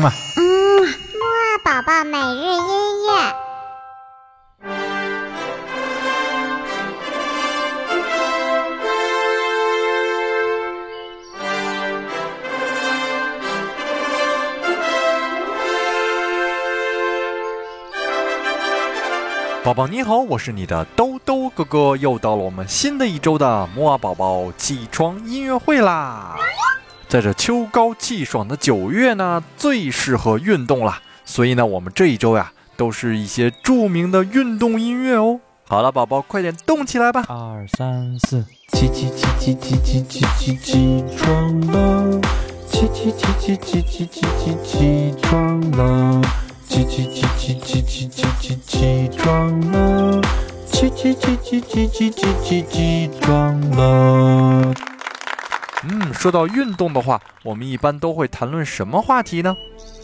[0.00, 0.10] 嘛。
[0.36, 0.42] 嗯，
[0.82, 3.34] 木二宝宝每日音乐。
[19.62, 26.34] 宝宝你好，我是你的兜兜哥哥，又到了我们新的一周的摩尔宝宝起床音乐会啦！
[27.10, 35.40] 在这秋高气爽的九月呢，最适合运动了，所以呢，我们这一周呀，都是一些著名的运动音乐哦。
[35.66, 37.24] 好了，宝宝快点动起来吧！
[37.28, 38.44] 二三四，
[38.74, 42.20] 起起起起起起起起起床了，
[42.68, 46.22] 起起起起起起起起起床了。
[46.68, 50.22] 起起起起起起起起起床了！
[50.70, 54.89] 起起起起起起起起起床了！
[55.88, 59.56] 嗯，说到运动的话，我们一般都会谈论什么话题呢？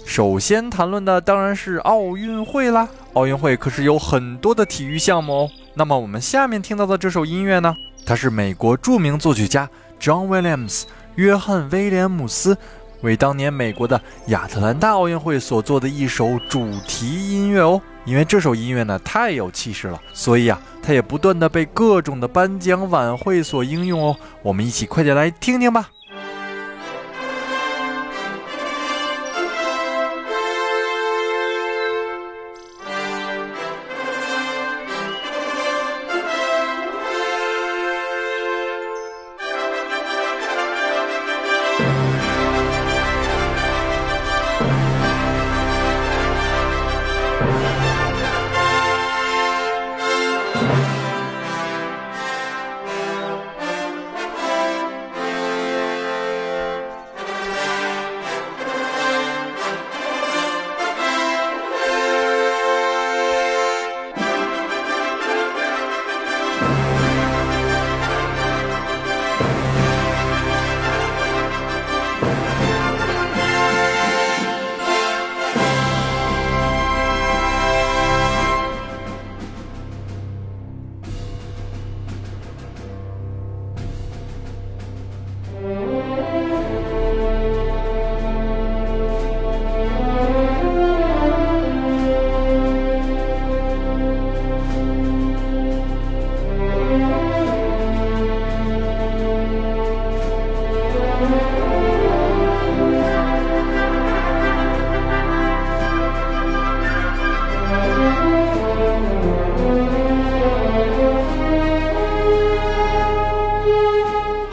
[0.07, 2.89] 首先谈论的当然是奥运会啦。
[3.13, 5.51] 奥运会可是有很多的体育项目哦。
[5.75, 9.69] 那么我们下面听到的这首音乐呢，它是美国著名作曲家
[10.01, 10.85] John Williams
[11.17, 12.57] 约翰威廉姆斯。
[13.03, 24.17] 为当年美国的亚特兰大奥运会所做的一首主题音乐哦，因为这首音乐呢太有气势了，所以啊，它也不断的被各种的颁奖晚会所应用哦。
[24.43, 25.91] 我们一起快点来听听吧。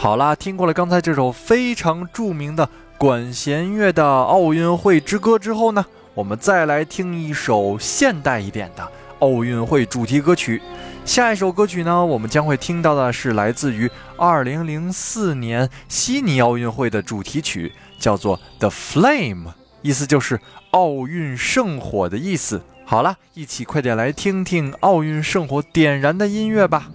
[0.03, 8.86] 好啦，听过了刚才这首非常著名的管弦乐的奥运会之歌之后呢，我们再来听一首现代一点的
[9.19, 10.62] 奥运会主题歌曲。
[11.06, 19.46] 下一首歌曲呢，我们将会听到的是来自于2004年悉尼奥运会的主题曲，叫做《The Flame》，
[19.81, 20.38] 意思就是
[20.72, 22.62] 奥运圣火的意思。
[22.84, 26.90] 好了，一起快点来听听奥运圣火点燃的音乐吧。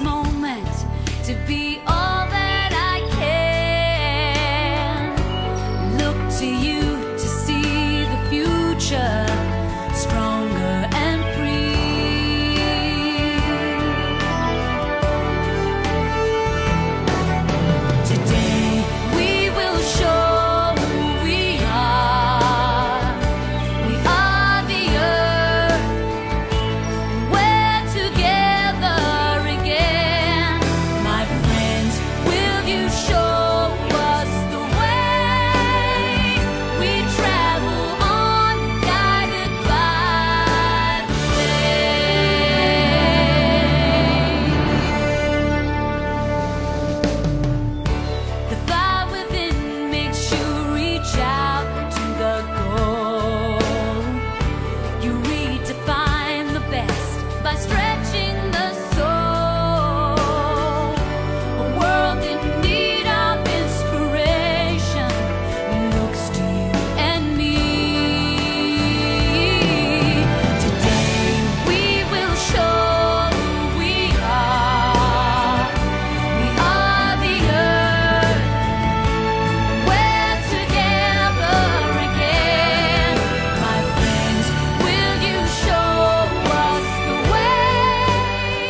[0.00, 0.68] Moment
[1.24, 2.03] to be all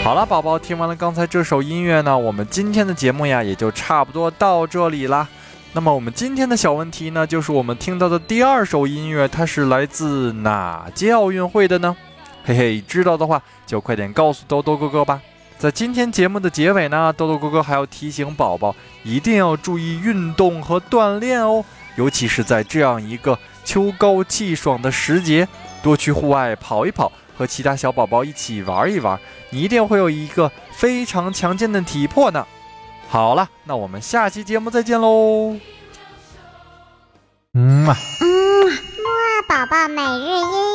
[0.05, 5.27] 好了，宝宝，听完了刚才这首音乐呢，我们今天的节目呀也就差不多到这里啦。
[5.73, 11.97] 那么我们今天的小问题呢，就是我们听到的第二首音乐，它是来自哪届奥运会的呢？
[12.45, 15.19] 嘿嘿，知道的话就快点告诉豆豆哥哥吧。
[15.57, 21.65] 在今天节目的结尾呢，豆豆哥哥还要提醒宝宝，一定要注意运动和锻炼哦，
[21.97, 25.49] 尤其是在这样一个秋高气爽的时节，
[25.83, 29.19] 多去户外跑一跑，和其他小宝宝一起玩一玩，
[29.51, 32.47] 你一定会有一个非常强健的体魄呢。
[33.09, 35.57] 好了，那我们下期节目再见喽。
[37.53, 37.95] 嗯嘛。
[38.21, 38.27] 嗯，
[38.67, 40.74] 木二宝宝每日音